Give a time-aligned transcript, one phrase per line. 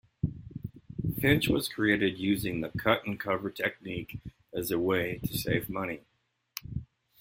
[1.19, 4.19] Finch was created using the cut-and-cover technique
[4.51, 6.01] as a way to save money.